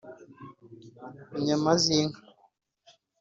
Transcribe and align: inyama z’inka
inyama 1.37 1.71
z’inka 1.81 2.19